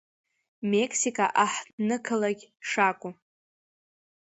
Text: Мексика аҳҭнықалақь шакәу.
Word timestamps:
Мексика 0.71 1.25
аҳҭнықалақь 1.43 2.43
шакәу. 2.69 3.11